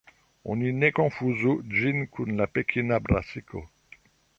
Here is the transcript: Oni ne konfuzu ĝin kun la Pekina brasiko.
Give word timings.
Oni 0.53 0.71
ne 0.83 0.89
konfuzu 0.99 1.53
ĝin 1.75 2.03
kun 2.17 2.35
la 2.41 2.51
Pekina 2.57 3.03
brasiko. 3.11 3.69